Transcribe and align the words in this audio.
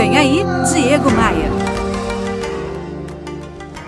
Vem 0.00 0.16
aí, 0.16 0.38
Diego 0.72 1.10
Maia. 1.10 1.50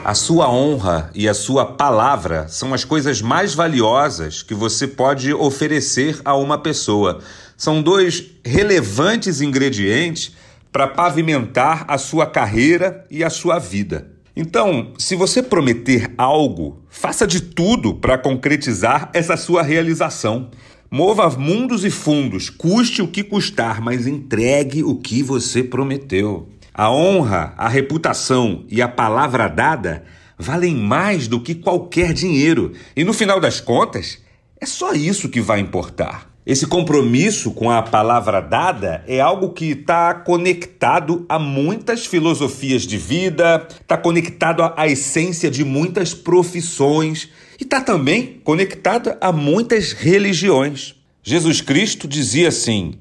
A 0.05 0.13
sua 0.13 0.47
honra 0.47 1.11
e 1.15 1.27
a 1.27 1.33
sua 1.33 1.65
palavra 1.65 2.49
são 2.49 2.75
as 2.75 2.85
coisas 2.85 3.23
mais 3.23 3.55
valiosas 3.55 4.43
que 4.43 4.53
você 4.53 4.87
pode 4.87 5.33
oferecer 5.33 6.21
a 6.23 6.37
uma 6.37 6.59
pessoa. 6.59 7.21
São 7.57 7.81
dois 7.81 8.27
relevantes 8.45 9.41
ingredientes 9.41 10.37
para 10.71 10.87
pavimentar 10.87 11.87
a 11.89 11.97
sua 11.97 12.27
carreira 12.27 13.07
e 13.11 13.25
a 13.25 13.31
sua 13.31 13.59
vida. 13.59 14.07
Então, 14.37 14.93
se 14.99 15.17
você 15.17 15.43
prometer 15.43 16.13
algo, 16.19 16.83
faça 16.91 17.27
de 17.27 17.41
tudo 17.41 17.95
para 17.95 18.19
concretizar 18.19 19.09
essa 19.15 19.35
sua 19.35 19.63
realização. 19.63 20.51
Mova 20.95 21.27
mundos 21.31 21.87
e 21.87 21.91
fundos, 21.91 22.51
custe 22.51 23.01
o 23.01 23.09
que 23.09 23.25
custar, 23.25 23.81
mas 23.81 24.07
entregue 24.07 24.85
o 24.85 24.97
que 24.97 25.23
você 25.23 25.65
prometeu. 25.65 26.51
A 26.75 26.91
honra, 26.91 27.55
a 27.57 27.67
reputação 27.67 28.67
e 28.69 28.83
a 28.83 28.87
palavra 28.87 29.49
dada 29.49 30.05
valem 30.37 30.77
mais 30.77 31.27
do 31.27 31.41
que 31.41 31.55
qualquer 31.55 32.13
dinheiro. 32.13 32.75
E 32.95 33.05
no 33.05 33.15
final 33.15 33.41
das 33.41 33.59
contas, 33.59 34.19
é 34.61 34.67
só 34.67 34.93
isso 34.93 35.31
que 35.31 35.41
vai 35.41 35.61
importar. 35.61 36.31
Esse 36.45 36.67
compromisso 36.67 37.53
com 37.53 37.71
a 37.71 37.81
palavra 37.83 38.41
dada 38.41 39.05
é 39.07 39.21
algo 39.21 39.51
que 39.51 39.67
está 39.67 40.13
conectado 40.13 41.25
a 41.29 41.39
muitas 41.39 42.05
filosofias 42.05 42.83
de 42.83 42.99
vida, 42.99 43.65
está 43.81 43.97
conectado 43.97 44.61
à 44.77 44.89
essência 44.89 45.49
de 45.49 45.65
muitas 45.65 46.13
profissões 46.13 47.29
e 47.61 47.63
está 47.63 47.81
também 47.81 48.41
conectado 48.43 49.17
a 49.21 49.31
muitas 49.31 49.93
religiões. 49.93 50.97
Jesus 51.23 51.61
Cristo 51.61 52.09
dizia 52.09 52.49
assim: 52.49 52.95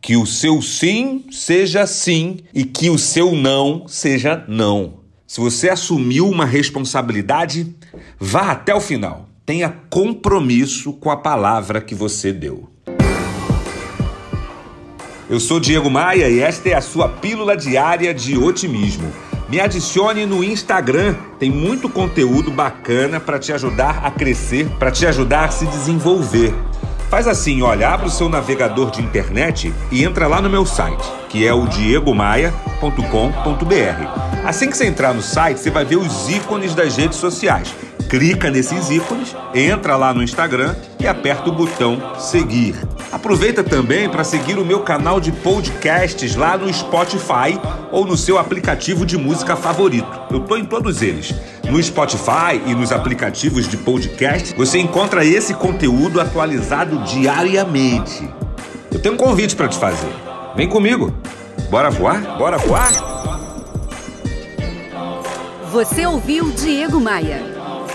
que 0.00 0.16
o 0.16 0.24
seu 0.24 0.62
sim 0.62 1.26
seja 1.30 1.86
sim 1.86 2.38
e 2.54 2.64
que 2.64 2.88
o 2.88 2.96
seu 2.96 3.32
não 3.32 3.86
seja 3.86 4.42
não. 4.48 5.00
Se 5.26 5.38
você 5.38 5.68
assumiu 5.68 6.26
uma 6.30 6.46
responsabilidade, 6.46 7.74
vá 8.18 8.52
até 8.52 8.74
o 8.74 8.80
final. 8.80 9.28
Tenha 9.44 9.68
compromisso 9.68 10.94
com 10.94 11.10
a 11.10 11.16
palavra 11.18 11.82
que 11.82 11.94
você 11.94 12.32
deu. 12.32 12.70
Eu 15.28 15.40
sou 15.40 15.58
Diego 15.58 15.90
Maia 15.90 16.28
e 16.28 16.38
esta 16.38 16.68
é 16.68 16.74
a 16.74 16.80
sua 16.80 17.08
pílula 17.08 17.56
diária 17.56 18.14
de 18.14 18.38
otimismo. 18.38 19.12
Me 19.48 19.58
adicione 19.58 20.24
no 20.24 20.44
Instagram, 20.44 21.16
tem 21.36 21.50
muito 21.50 21.88
conteúdo 21.88 22.48
bacana 22.48 23.18
para 23.18 23.36
te 23.36 23.52
ajudar 23.52 24.02
a 24.04 24.10
crescer, 24.10 24.68
para 24.78 24.92
te 24.92 25.04
ajudar 25.04 25.46
a 25.46 25.50
se 25.50 25.66
desenvolver. 25.66 26.54
Faz 27.10 27.26
assim, 27.26 27.60
olha, 27.60 27.88
abre 27.88 28.06
o 28.06 28.10
seu 28.10 28.28
navegador 28.28 28.92
de 28.92 29.02
internet 29.02 29.74
e 29.90 30.04
entra 30.04 30.28
lá 30.28 30.40
no 30.40 30.48
meu 30.48 30.64
site, 30.64 31.04
que 31.28 31.44
é 31.44 31.52
o 31.52 31.66
diegomaia.com.br. 31.66 34.44
Assim 34.44 34.70
que 34.70 34.76
você 34.76 34.86
entrar 34.86 35.12
no 35.12 35.22
site, 35.22 35.58
você 35.58 35.70
vai 35.70 35.84
ver 35.84 35.96
os 35.96 36.28
ícones 36.28 36.72
das 36.72 36.96
redes 36.96 37.18
sociais 37.18 37.74
clica 38.08 38.50
nesses 38.50 38.90
ícones, 38.90 39.34
entra 39.54 39.96
lá 39.96 40.14
no 40.14 40.22
Instagram 40.22 40.74
e 40.98 41.06
aperta 41.06 41.48
o 41.50 41.52
botão 41.52 42.00
seguir. 42.18 42.74
Aproveita 43.12 43.62
também 43.62 44.08
para 44.08 44.24
seguir 44.24 44.58
o 44.58 44.64
meu 44.64 44.80
canal 44.80 45.20
de 45.20 45.30
podcasts 45.32 46.34
lá 46.34 46.56
no 46.56 46.72
Spotify 46.72 47.58
ou 47.90 48.04
no 48.04 48.16
seu 48.16 48.38
aplicativo 48.38 49.06
de 49.06 49.16
música 49.16 49.56
favorito. 49.56 50.08
Eu 50.30 50.38
estou 50.38 50.58
em 50.58 50.64
todos 50.64 51.02
eles. 51.02 51.34
No 51.70 51.82
Spotify 51.82 52.60
e 52.66 52.74
nos 52.74 52.92
aplicativos 52.92 53.68
de 53.68 53.76
podcast, 53.76 54.54
você 54.54 54.78
encontra 54.78 55.24
esse 55.24 55.54
conteúdo 55.54 56.20
atualizado 56.20 56.98
diariamente. 57.04 58.28
Eu 58.92 59.00
tenho 59.00 59.14
um 59.14 59.18
convite 59.18 59.56
para 59.56 59.68
te 59.68 59.78
fazer. 59.78 60.10
Vem 60.54 60.68
comigo. 60.68 61.12
Bora 61.70 61.90
voar? 61.90 62.38
Bora 62.38 62.58
voar? 62.58 62.92
Você 65.72 66.06
ouviu 66.06 66.50
Diego 66.52 67.00
Maia. 67.00 67.55